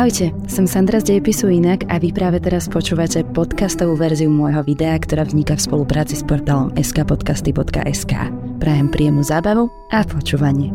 Ahojte, 0.00 0.32
som 0.48 0.64
Sandra 0.64 0.96
z 0.96 1.12
Dejepisu 1.12 1.52
Inak 1.52 1.84
a 1.92 2.00
vy 2.00 2.08
práve 2.08 2.40
teraz 2.40 2.72
počúvate 2.72 3.20
podcastovú 3.20 4.00
verziu 4.00 4.32
môjho 4.32 4.64
videa, 4.64 4.96
ktorá 4.96 5.28
vzniká 5.28 5.60
v 5.60 5.68
spolupráci 5.68 6.16
s 6.16 6.24
portálom 6.24 6.72
skpodcasty.sk. 6.72 8.12
Prajem 8.56 8.88
príjemnú 8.88 9.20
zábavu 9.20 9.68
a 9.92 10.00
počúvanie. 10.08 10.72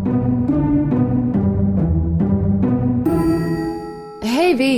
Hej 4.22 4.52
vy, 4.62 4.74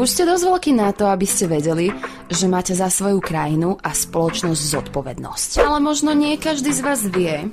už 0.00 0.08
ste 0.08 0.24
dosť 0.32 0.44
veľký 0.48 0.72
na 0.80 0.88
to, 0.96 1.04
aby 1.04 1.28
ste 1.28 1.44
vedeli, 1.44 1.92
že 2.32 2.48
máte 2.48 2.72
za 2.72 2.88
svoju 2.88 3.20
krajinu 3.20 3.76
a 3.84 3.92
spoločnosť 3.92 4.80
zodpovednosť. 4.80 5.60
Ale 5.60 5.84
možno 5.84 6.16
nie 6.16 6.40
každý 6.40 6.72
z 6.72 6.80
vás 6.80 7.04
vie, 7.04 7.52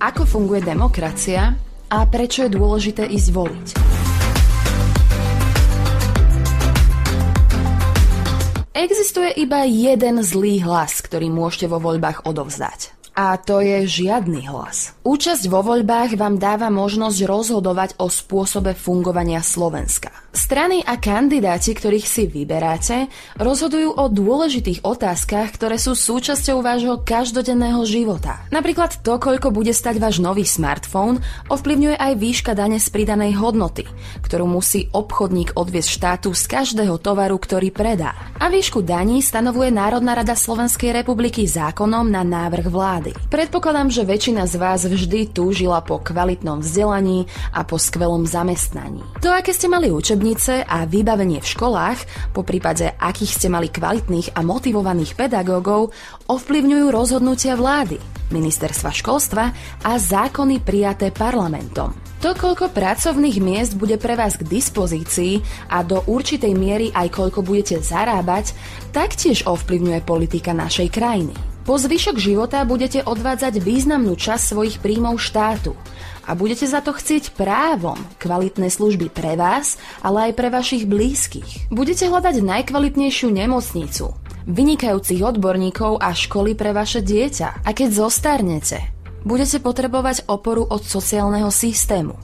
ako 0.00 0.24
funguje 0.24 0.64
demokracia 0.64 1.60
a 1.92 2.08
prečo 2.08 2.48
je 2.48 2.56
dôležité 2.56 3.04
ísť 3.04 3.28
voliť. 3.36 3.95
Existuje 8.76 9.32
iba 9.40 9.64
jeden 9.64 10.20
zlý 10.20 10.60
hlas, 10.60 11.00
ktorý 11.00 11.32
môžete 11.32 11.64
vo 11.72 11.80
voľbách 11.80 12.28
odovzdať. 12.28 12.92
A 13.16 13.40
to 13.40 13.64
je 13.64 13.88
žiadny 13.88 14.44
hlas. 14.52 14.92
Účasť 15.00 15.48
vo 15.48 15.64
voľbách 15.64 16.20
vám 16.20 16.36
dáva 16.36 16.68
možnosť 16.68 17.24
rozhodovať 17.24 17.96
o 17.96 18.12
spôsobe 18.12 18.76
fungovania 18.76 19.40
Slovenska. 19.40 20.12
Strany 20.36 20.84
a 20.84 21.00
kandidáti, 21.00 21.72
ktorých 21.72 22.04
si 22.04 22.28
vyberáte, 22.28 23.08
rozhodujú 23.40 23.96
o 23.96 24.12
dôležitých 24.12 24.84
otázkach, 24.84 25.56
ktoré 25.56 25.80
sú 25.80 25.96
súčasťou 25.96 26.60
vášho 26.60 27.00
každodenného 27.00 27.80
života. 27.88 28.44
Napríklad 28.52 29.00
to, 29.00 29.16
koľko 29.16 29.48
bude 29.56 29.72
stať 29.72 29.96
váš 29.96 30.20
nový 30.20 30.44
smartfón, 30.44 31.24
ovplyvňuje 31.48 31.96
aj 31.96 32.12
výška 32.20 32.52
dane 32.52 32.76
z 32.76 32.92
pridanej 32.92 33.40
hodnoty, 33.40 33.88
ktorú 34.20 34.44
musí 34.44 34.92
obchodník 34.92 35.56
odviesť 35.56 35.88
štátu 35.88 36.36
z 36.36 36.44
každého 36.44 37.00
tovaru, 37.00 37.40
ktorý 37.40 37.72
predá. 37.72 38.12
A 38.36 38.52
výšku 38.52 38.84
daní 38.84 39.24
stanovuje 39.24 39.72
Národná 39.72 40.12
rada 40.12 40.36
Slovenskej 40.36 40.92
republiky 40.92 41.48
zákonom 41.48 42.04
na 42.04 42.20
návrh 42.20 42.68
vlády. 42.68 43.10
Predpokladám, 43.32 43.88
že 43.88 44.04
väčšina 44.04 44.44
z 44.44 44.60
vás 44.60 44.84
vždy 44.84 45.32
túžila 45.32 45.80
po 45.80 45.96
kvalitnom 45.96 46.60
vzdelaní 46.60 47.24
a 47.56 47.64
po 47.64 47.80
skvelom 47.80 48.28
zamestnaní. 48.28 49.00
To, 49.24 49.32
aké 49.32 49.56
ste 49.56 49.72
mali 49.72 49.88
učebnice 49.88 50.68
a 50.68 50.84
vybavenie 50.84 51.40
v 51.40 51.48
školách, 51.48 51.98
po 52.36 52.44
prípade 52.44 52.92
akých 53.00 53.40
ste 53.40 53.48
mali 53.48 53.72
kvalitných 53.72 54.36
a 54.36 54.44
motivovaných 54.44 55.16
pedagógov, 55.16 55.96
ovplyvňujú 56.28 56.86
rozhodnutia 56.92 57.56
vlády, 57.56 57.96
ministerstva 58.32 58.90
školstva 58.90 59.44
a 59.84 59.92
zákony 59.98 60.62
prijaté 60.62 61.12
parlamentom. 61.14 61.94
To, 62.24 62.32
koľko 62.32 62.72
pracovných 62.72 63.38
miest 63.44 63.76
bude 63.76 64.00
pre 64.00 64.16
vás 64.16 64.40
k 64.40 64.48
dispozícii 64.48 65.44
a 65.68 65.84
do 65.84 66.00
určitej 66.08 66.56
miery 66.56 66.88
aj 66.96 67.12
koľko 67.12 67.44
budete 67.44 67.78
zarábať, 67.84 68.56
taktiež 68.90 69.44
ovplyvňuje 69.44 70.00
politika 70.02 70.56
našej 70.56 70.88
krajiny. 70.90 71.36
Po 71.68 71.76
zvyšok 71.76 72.16
života 72.16 72.62
budete 72.62 73.02
odvádzať 73.04 73.58
významnú 73.60 74.16
časť 74.16 74.42
svojich 74.42 74.76
príjmov 74.80 75.18
štátu– 75.20 75.76
a 76.26 76.34
budete 76.34 76.66
za 76.66 76.82
to 76.82 76.90
chcieť 76.90 77.38
právom 77.38 77.96
kvalitné 78.18 78.66
služby 78.66 79.14
pre 79.14 79.38
vás, 79.38 79.78
ale 80.02 80.30
aj 80.30 80.32
pre 80.34 80.50
vašich 80.50 80.84
blízkych. 80.84 81.70
Budete 81.70 82.10
hľadať 82.10 82.42
najkvalitnejšiu 82.42 83.30
nemocnicu, 83.30 84.25
vynikajúcich 84.46 85.20
odborníkov 85.22 85.98
a 85.98 86.14
školy 86.14 86.54
pre 86.54 86.70
vaše 86.70 87.02
dieťa. 87.02 87.66
A 87.66 87.70
keď 87.74 88.06
zostarnete, 88.06 88.78
budete 89.26 89.58
potrebovať 89.58 90.30
oporu 90.30 90.62
od 90.62 90.86
sociálneho 90.86 91.50
systému. 91.50 92.14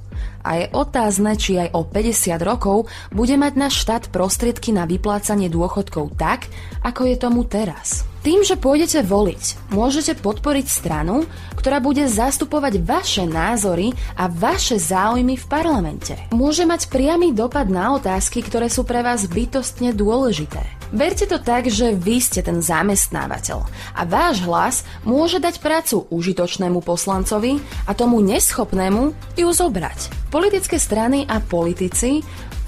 A 0.42 0.58
je 0.58 0.66
otázne, 0.74 1.38
či 1.38 1.58
aj 1.58 1.74
o 1.74 1.86
50 1.86 2.38
rokov 2.42 2.90
bude 3.14 3.34
mať 3.38 3.52
náš 3.58 3.82
štát 3.82 4.10
prostriedky 4.10 4.74
na 4.74 4.86
vyplácanie 4.86 5.46
dôchodkov 5.46 6.18
tak, 6.18 6.50
ako 6.82 7.10
je 7.10 7.16
tomu 7.18 7.46
teraz. 7.46 8.06
Tým, 8.22 8.46
že 8.46 8.54
pôjdete 8.54 9.02
voliť, 9.02 9.74
môžete 9.74 10.14
podporiť 10.18 10.66
stranu, 10.66 11.26
ktorá 11.58 11.82
bude 11.82 12.06
zastupovať 12.06 12.78
vaše 12.82 13.26
názory 13.26 13.94
a 14.14 14.30
vaše 14.30 14.78
záujmy 14.78 15.34
v 15.38 15.46
parlamente. 15.50 16.14
Môže 16.30 16.62
mať 16.62 16.86
priamy 16.86 17.34
dopad 17.34 17.66
na 17.66 17.98
otázky, 17.98 18.46
ktoré 18.46 18.70
sú 18.70 18.86
pre 18.86 19.02
vás 19.02 19.26
bytostne 19.26 19.90
dôležité. 19.90 20.81
Berte 20.92 21.24
to 21.24 21.40
tak, 21.40 21.72
že 21.72 21.96
vy 21.96 22.20
ste 22.20 22.44
ten 22.44 22.60
zamestnávateľ 22.60 23.64
a 23.96 24.04
váš 24.04 24.44
hlas 24.44 24.84
môže 25.08 25.40
dať 25.40 25.64
prácu 25.64 26.04
užitočnému 26.12 26.84
poslancovi 26.84 27.64
a 27.88 27.96
tomu 27.96 28.20
neschopnému 28.20 29.16
ju 29.32 29.48
zobrať. 29.48 30.28
Politické 30.28 30.76
strany 30.76 31.24
a 31.24 31.40
politici 31.40 32.20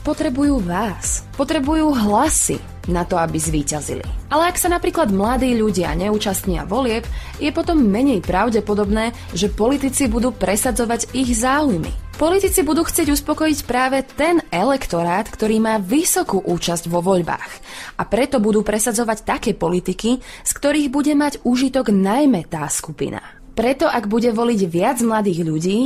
potrebujú 0.09 0.57
vás. 0.65 1.29
Potrebujú 1.37 1.93
hlasy, 1.93 2.57
na 2.91 3.05
to, 3.07 3.17
aby 3.17 3.37
zvíťazili. 3.41 4.05
Ale 4.33 4.51
ak 4.51 4.57
sa 4.59 4.73
napríklad 4.73 5.13
mladí 5.15 5.55
ľudia 5.55 5.95
neúčastnia 5.95 6.67
volieb, 6.67 7.07
je 7.39 7.51
potom 7.55 7.81
menej 7.81 8.25
pravdepodobné, 8.25 9.13
že 9.37 9.53
politici 9.53 10.09
budú 10.11 10.35
presadzovať 10.35 11.13
ich 11.17 11.33
záujmy. 11.37 12.05
Politici 12.15 12.63
budú 12.63 12.87
chcieť 12.87 13.11
uspokojiť 13.11 13.59
práve 13.67 14.07
ten 14.07 14.39
elektorát, 14.55 15.27
ktorý 15.27 15.59
má 15.59 15.83
vysokú 15.83 16.39
účasť 16.47 16.87
vo 16.87 17.03
voľbách. 17.03 17.51
A 17.99 18.07
preto 18.07 18.39
budú 18.39 18.63
presadzovať 18.63 19.19
také 19.27 19.51
politiky, 19.51 20.23
z 20.23 20.51
ktorých 20.55 20.95
bude 20.95 21.11
mať 21.19 21.43
úžitok 21.43 21.91
najmä 21.91 22.47
tá 22.47 22.71
skupina. 22.71 23.44
Preto 23.55 23.87
ak 23.87 24.11
bude 24.11 24.35
voliť 24.35 24.61
viac 24.67 24.99
mladých 24.99 25.47
ľudí, 25.47 25.79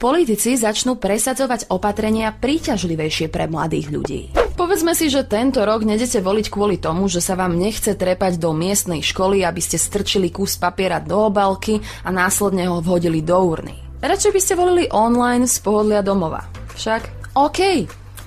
politici 0.00 0.56
začnú 0.56 0.96
presadzovať 0.96 1.68
opatrenia 1.68 2.32
príťažlivejšie 2.32 3.28
pre 3.28 3.44
mladých 3.44 3.86
ľudí. 3.92 4.20
Povedzme 4.56 4.96
si, 4.96 5.12
že 5.12 5.28
tento 5.28 5.60
rok 5.60 5.84
nedete 5.84 6.24
voliť 6.24 6.46
kvôli 6.48 6.80
tomu, 6.80 7.12
že 7.12 7.20
sa 7.20 7.36
vám 7.36 7.60
nechce 7.60 7.92
trepať 7.92 8.40
do 8.40 8.56
miestnej 8.56 9.04
školy, 9.04 9.44
aby 9.44 9.60
ste 9.60 9.76
strčili 9.76 10.32
kus 10.32 10.56
papiera 10.56 10.96
do 10.96 11.28
obálky 11.28 11.84
a 12.04 12.08
následne 12.08 12.72
ho 12.72 12.80
vhodili 12.80 13.20
do 13.20 13.36
urny. 13.36 13.76
Radšej 14.00 14.32
by 14.32 14.40
ste 14.40 14.54
volili 14.56 14.84
online 14.88 15.44
z 15.44 15.60
pohodlia 15.60 16.00
domova. 16.00 16.48
Však 16.72 17.36
OK, 17.36 17.60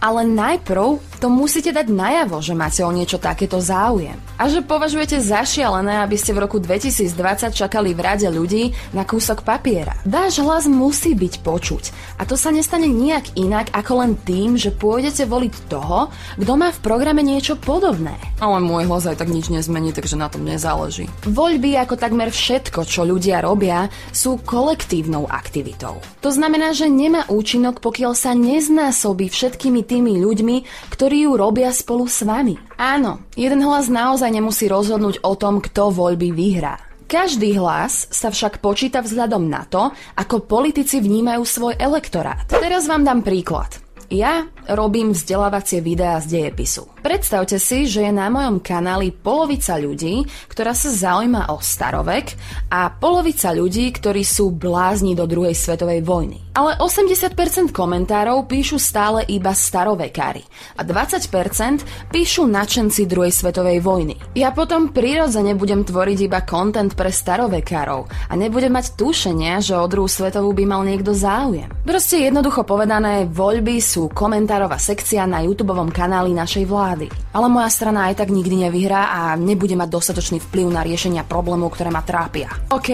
ale 0.05 0.21
najprv 0.21 1.12
to 1.23 1.31
musíte 1.31 1.71
dať 1.71 1.87
najavo, 1.87 2.43
že 2.43 2.51
máte 2.51 2.83
o 2.83 2.91
niečo 2.91 3.15
takéto 3.15 3.55
záujem. 3.63 4.19
A 4.35 4.51
že 4.51 4.59
považujete 4.59 5.23
za 5.23 5.47
šialené, 5.47 6.03
aby 6.03 6.19
ste 6.19 6.35
v 6.35 6.43
roku 6.43 6.59
2020 6.59 7.15
čakali 7.55 7.95
v 7.95 8.03
rade 8.03 8.27
ľudí 8.27 8.75
na 8.91 9.07
kúsok 9.07 9.47
papiera. 9.47 9.95
Váš 10.03 10.43
hlas 10.43 10.67
musí 10.67 11.15
byť 11.15 11.39
počuť. 11.39 11.83
A 12.19 12.27
to 12.27 12.35
sa 12.35 12.51
nestane 12.51 12.91
nijak 12.91 13.39
inak 13.39 13.71
ako 13.71 14.03
len 14.03 14.11
tým, 14.19 14.59
že 14.59 14.75
pôjdete 14.75 15.23
voliť 15.23 15.71
toho, 15.71 16.11
kto 16.35 16.53
má 16.59 16.75
v 16.75 16.83
programe 16.83 17.23
niečo 17.23 17.55
podobné. 17.55 18.19
Ale 18.43 18.59
môj 18.59 18.83
hlas 18.91 19.07
aj 19.07 19.23
tak 19.23 19.31
nič 19.31 19.47
nezmení, 19.47 19.95
takže 19.95 20.19
na 20.19 20.27
tom 20.27 20.43
nezáleží. 20.43 21.07
Voľby, 21.23 21.79
ako 21.79 21.95
takmer 21.95 22.35
všetko, 22.35 22.83
čo 22.83 23.07
ľudia 23.07 23.39
robia, 23.39 23.87
sú 24.11 24.43
kolektívnou 24.43 25.31
aktivitou. 25.31 26.03
To 26.19 26.29
znamená, 26.35 26.75
že 26.75 26.91
nemá 26.91 27.23
účinok, 27.31 27.79
pokiaľ 27.79 28.11
sa 28.11 28.35
neznásobí 28.35 29.31
všetkými 29.31 29.87
tými 29.87 30.19
ľuďmi, 30.19 30.55
ktorí 30.91 31.12
ktorí 31.13 31.29
ju 31.29 31.37
robia 31.37 31.69
spolu 31.69 32.09
s 32.09 32.25
vami. 32.25 32.57
Áno, 32.73 33.21
jeden 33.37 33.61
hlas 33.61 33.85
naozaj 33.85 34.33
nemusí 34.33 34.65
rozhodnúť 34.65 35.21
o 35.21 35.37
tom, 35.37 35.61
kto 35.61 35.93
voľby 35.93 36.33
vyhrá. 36.33 36.81
Každý 37.05 37.53
hlas 37.53 38.09
sa 38.09 38.33
však 38.33 38.57
počíta 38.57 39.05
vzhľadom 39.05 39.45
na 39.45 39.61
to, 39.69 39.93
ako 40.17 40.41
politici 40.41 40.97
vnímajú 40.97 41.45
svoj 41.45 41.77
elektorát. 41.77 42.49
Teraz 42.49 42.89
vám 42.89 43.05
dám 43.05 43.21
príklad. 43.21 43.77
Ja 44.09 44.47
robím 44.67 45.11
vzdelávacie 45.13 45.83
videá 45.83 46.17
z 46.23 46.39
dejepisu. 46.39 46.87
Predstavte 47.03 47.59
si, 47.59 47.83
že 47.83 48.07
je 48.07 48.11
na 48.15 48.31
mojom 48.31 48.63
kanáli 48.63 49.11
polovica 49.11 49.75
ľudí, 49.75 50.23
ktorá 50.47 50.71
sa 50.71 50.87
zaujíma 50.87 51.51
o 51.51 51.59
starovek 51.59 52.31
a 52.71 52.87
polovica 52.95 53.51
ľudí, 53.51 53.91
ktorí 53.91 54.23
sú 54.23 54.55
blázni 54.55 55.11
do 55.11 55.27
druhej 55.27 55.51
svetovej 55.51 55.99
vojny. 55.99 56.39
Ale 56.55 56.79
80% 56.79 57.75
komentárov 57.75 58.47
píšu 58.47 58.79
stále 58.79 59.27
iba 59.27 59.51
starovekári 59.51 60.47
a 60.79 60.81
20% 60.87 62.13
píšu 62.13 62.47
načenci 62.47 63.03
druhej 63.03 63.35
svetovej 63.35 63.83
vojny. 63.83 64.15
Ja 64.39 64.55
potom 64.55 64.95
prirodzene 64.95 65.59
budem 65.59 65.83
tvoriť 65.83 66.19
iba 66.23 66.39
content 66.47 66.95
pre 66.95 67.11
starovekárov 67.11 68.31
a 68.31 68.33
nebudem 68.39 68.71
mať 68.71 68.95
tušenia, 68.95 69.59
že 69.59 69.75
o 69.75 69.89
druhú 69.91 70.07
svetovú 70.07 70.55
by 70.55 70.63
mal 70.63 70.81
niekto 70.87 71.11
záujem. 71.11 71.67
Proste 71.83 72.23
jednoducho 72.23 72.63
povedané, 72.63 73.27
voľby 73.27 73.83
sú 73.83 73.92
komentárová 74.09 74.81
sekcia 74.81 75.29
na 75.29 75.45
YouTube 75.45 75.73
kanáli 75.93 76.33
našej 76.33 76.65
vlády. 76.65 77.07
Ale 77.33 77.47
moja 77.49 77.69
strana 77.69 78.09
aj 78.09 78.25
tak 78.25 78.29
nikdy 78.33 78.67
nevyhrá 78.67 79.13
a 79.13 79.21
nebude 79.37 79.77
mať 79.77 79.89
dostatočný 79.89 80.37
vplyv 80.49 80.67
na 80.73 80.81
riešenia 80.81 81.23
problémov, 81.27 81.73
ktoré 81.77 81.93
ma 81.93 82.01
trápia. 82.01 82.49
OK, 82.73 82.89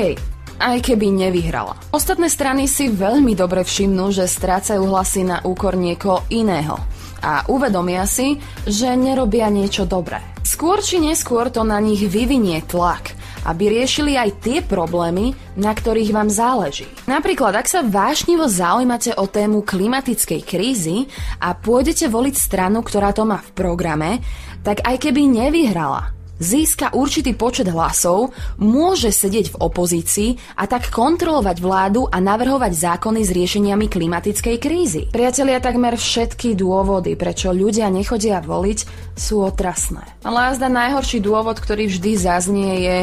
aj 0.59 0.77
keby 0.83 1.07
nevyhrala. 1.15 1.75
Ostatné 1.95 2.27
strany 2.27 2.67
si 2.67 2.91
veľmi 2.91 3.33
dobre 3.33 3.63
všimnú, 3.63 4.11
že 4.11 4.27
strácajú 4.27 4.83
hlasy 4.83 5.23
na 5.23 5.37
úkor 5.47 5.79
niekoho 5.79 6.27
iného 6.27 6.75
a 7.19 7.47
uvedomia 7.51 8.07
si, 8.07 8.39
že 8.67 8.95
nerobia 8.95 9.51
niečo 9.51 9.83
dobré. 9.83 10.23
Skôr 10.43 10.79
či 10.83 10.99
neskôr 10.99 11.51
to 11.51 11.63
na 11.67 11.79
nich 11.79 12.03
vyvinie 12.03 12.63
tlak 12.63 13.18
aby 13.47 13.79
riešili 13.79 14.19
aj 14.19 14.43
tie 14.43 14.57
problémy, 14.59 15.37
na 15.55 15.71
ktorých 15.71 16.11
vám 16.11 16.27
záleží. 16.27 16.89
Napríklad, 17.07 17.55
ak 17.55 17.67
sa 17.69 17.85
vášnivo 17.85 18.49
zaujímate 18.51 19.15
o 19.15 19.29
tému 19.29 19.63
klimatickej 19.63 20.41
krízy 20.43 21.07
a 21.39 21.55
pôjdete 21.55 22.11
voliť 22.11 22.35
stranu, 22.35 22.83
ktorá 22.83 23.15
to 23.15 23.23
má 23.23 23.39
v 23.39 23.51
programe, 23.55 24.11
tak 24.59 24.83
aj 24.83 24.99
keby 24.99 25.23
nevyhrala, 25.23 26.18
získa 26.39 26.95
určitý 26.95 27.35
počet 27.35 27.67
hlasov, 27.69 28.31
môže 28.57 29.11
sedieť 29.11 29.53
v 29.53 29.59
opozícii 29.59 30.29
a 30.57 30.65
tak 30.65 30.89
kontrolovať 30.89 31.59
vládu 31.59 32.07
a 32.07 32.17
navrhovať 32.17 32.71
zákony 32.73 33.21
s 33.21 33.29
riešeniami 33.35 33.85
klimatickej 33.91 34.55
krízy. 34.57 35.01
Priatelia, 35.11 35.59
takmer 35.61 35.99
všetky 35.99 36.55
dôvody, 36.55 37.13
prečo 37.19 37.51
ľudia 37.51 37.91
nechodia 37.91 38.39
voliť, 38.39 38.79
sú 39.13 39.43
otrasné. 39.43 40.01
Ale 40.23 40.55
azda 40.55 40.71
najhorší 40.71 41.19
dôvod, 41.19 41.59
ktorý 41.59 41.91
vždy 41.91 42.11
zaznie, 42.15 42.71
je, 42.81 42.97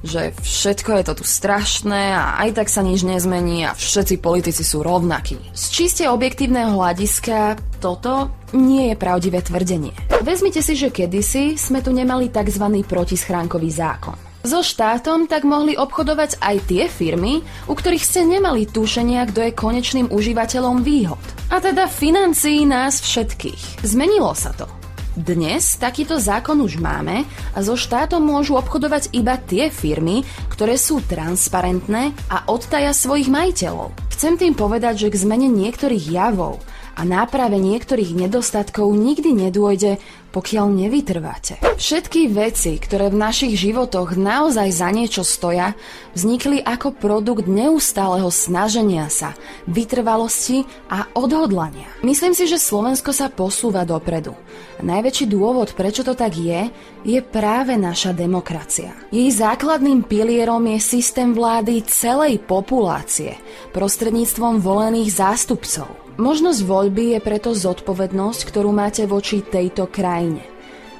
že 0.00 0.32
všetko 0.40 0.90
je 1.00 1.04
to 1.04 1.12
tu 1.20 1.24
strašné 1.24 2.16
a 2.16 2.40
aj 2.46 2.56
tak 2.56 2.68
sa 2.72 2.80
nič 2.80 3.04
nezmení 3.04 3.68
a 3.68 3.76
všetci 3.76 4.20
politici 4.20 4.64
sú 4.64 4.80
rovnakí. 4.80 5.36
Z 5.52 5.64
čiste 5.72 6.04
objektívneho 6.08 6.72
hľadiska 6.72 7.60
toto 7.80 8.32
nie 8.56 8.92
je 8.92 8.96
pravdivé 8.96 9.44
tvrdenie. 9.44 9.92
Vezmite 10.24 10.60
si, 10.64 10.76
že 10.76 10.92
kedysi 10.92 11.56
sme 11.56 11.84
tu 11.84 11.92
nemali 11.92 12.32
tzv. 12.32 12.64
protischránkový 12.84 13.70
zákon. 13.72 14.16
So 14.40 14.64
štátom 14.64 15.28
tak 15.28 15.44
mohli 15.44 15.76
obchodovať 15.76 16.40
aj 16.40 16.56
tie 16.64 16.88
firmy, 16.88 17.44
u 17.68 17.76
ktorých 17.76 18.00
ste 18.00 18.24
nemali 18.24 18.64
tušenia, 18.64 19.28
kto 19.28 19.44
je 19.44 19.52
konečným 19.52 20.08
užívateľom 20.08 20.80
výhod. 20.80 21.20
A 21.52 21.60
teda 21.60 21.84
financií 21.84 22.64
nás 22.64 23.04
všetkých. 23.04 23.84
Zmenilo 23.84 24.32
sa 24.32 24.56
to. 24.56 24.79
Dnes 25.20 25.76
takýto 25.76 26.16
zákon 26.16 26.56
už 26.64 26.80
máme 26.80 27.28
a 27.52 27.58
so 27.60 27.76
štátom 27.76 28.24
môžu 28.24 28.56
obchodovať 28.56 29.12
iba 29.12 29.36
tie 29.36 29.68
firmy, 29.68 30.24
ktoré 30.48 30.80
sú 30.80 31.04
transparentné 31.04 32.16
a 32.32 32.48
odtaja 32.48 32.96
svojich 32.96 33.28
majiteľov. 33.28 33.92
Chcem 34.16 34.40
tým 34.40 34.56
povedať, 34.56 35.04
že 35.04 35.12
k 35.12 35.20
zmene 35.20 35.52
niektorých 35.52 36.08
javov 36.08 36.64
a 37.00 37.02
náprave 37.08 37.56
niektorých 37.56 38.12
nedostatkov 38.12 38.92
nikdy 38.92 39.32
nedôjde, 39.48 39.96
pokiaľ 40.36 40.68
nevytrváte. 40.68 41.56
Všetky 41.80 42.28
veci, 42.28 42.76
ktoré 42.76 43.08
v 43.08 43.16
našich 43.16 43.56
životoch 43.56 44.20
naozaj 44.20 44.68
za 44.68 44.92
niečo 44.92 45.24
stoja, 45.24 45.72
vznikli 46.12 46.60
ako 46.60 46.92
produkt 46.92 47.48
neustáleho 47.48 48.28
snaženia 48.28 49.08
sa, 49.08 49.32
vytrvalosti 49.64 50.68
a 50.92 51.08
odhodlania. 51.16 51.88
Myslím 52.04 52.36
si, 52.36 52.44
že 52.44 52.60
Slovensko 52.60 53.16
sa 53.16 53.32
posúva 53.32 53.88
dopredu. 53.88 54.36
Najväčší 54.84 55.24
dôvod, 55.24 55.72
prečo 55.72 56.04
to 56.04 56.12
tak 56.12 56.36
je, 56.36 56.68
je 57.00 57.18
práve 57.24 57.80
naša 57.80 58.12
demokracia. 58.12 58.92
Jej 59.08 59.40
základným 59.40 60.04
pilierom 60.04 60.68
je 60.76 60.78
systém 60.84 61.32
vlády 61.32 61.80
celej 61.88 62.44
populácie 62.44 63.40
prostredníctvom 63.72 64.60
volených 64.60 65.10
zástupcov. 65.16 66.09
Možnosť 66.20 66.60
voľby 66.68 67.16
je 67.16 67.18
preto 67.24 67.56
zodpovednosť, 67.56 68.40
ktorú 68.52 68.76
máte 68.76 69.08
voči 69.08 69.40
tejto 69.40 69.88
krajine. 69.88 70.44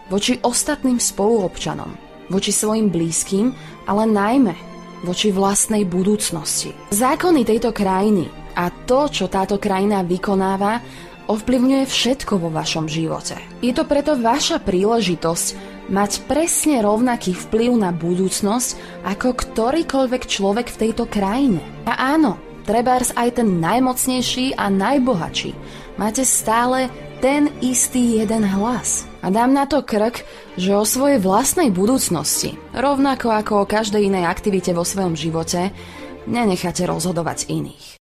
Voči 0.09 0.41
ostatným 0.41 0.97
spoluobčanom, 0.97 1.93
voči 2.33 2.49
svojim 2.57 2.89
blízkym, 2.89 3.53
ale 3.85 4.09
najmä 4.09 4.57
voči 5.05 5.29
vlastnej 5.29 5.85
budúcnosti. 5.85 6.73
Zákony 6.89 7.45
tejto 7.45 7.69
krajiny 7.69 8.33
a 8.57 8.73
to, 8.89 9.13
čo 9.13 9.29
táto 9.29 9.61
krajina 9.61 10.01
vykonáva, 10.01 10.81
ovplyvňuje 11.29 11.85
všetko 11.85 12.41
vo 12.41 12.49
vašom 12.49 12.89
živote. 12.89 13.37
Je 13.61 13.77
to 13.77 13.85
preto 13.85 14.17
vaša 14.17 14.57
príležitosť 14.65 15.47
mať 15.93 16.25
presne 16.33 16.81
rovnaký 16.81 17.37
vplyv 17.37 17.77
na 17.77 17.93
budúcnosť 17.93 19.05
ako 19.05 19.37
ktorýkoľvek 19.37 20.23
človek 20.25 20.73
v 20.73 20.81
tejto 20.89 21.05
krajine. 21.05 21.61
A 21.85 22.17
áno, 22.17 22.41
trebárs 22.65 23.13
aj 23.15 23.43
ten 23.43 23.61
najmocnejší 23.61 24.57
a 24.57 24.73
najbohatší. 24.73 25.53
Máte 26.01 26.25
stále 26.25 26.89
ten 27.21 27.53
istý 27.61 28.17
jeden 28.25 28.49
hlas. 28.49 29.05
A 29.21 29.29
dám 29.29 29.53
na 29.53 29.69
to 29.69 29.85
krk, 29.85 30.25
že 30.57 30.73
o 30.73 30.89
svojej 30.89 31.21
vlastnej 31.21 31.69
budúcnosti, 31.69 32.57
rovnako 32.73 33.29
ako 33.29 33.53
o 33.63 33.69
každej 33.69 34.09
inej 34.09 34.25
aktivite 34.25 34.73
vo 34.73 34.81
svojom 34.81 35.13
živote, 35.13 35.77
nenecháte 36.25 36.89
rozhodovať 36.89 37.53
iných. 37.53 38.00